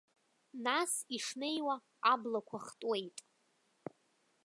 [0.65, 1.75] Нас, ишнеиуа,
[2.11, 3.17] аблақәа хтуеит.